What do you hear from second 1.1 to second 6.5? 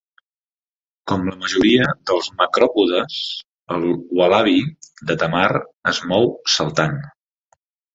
Com la majoria dels macròpodes, el ualabi de Tammar es mou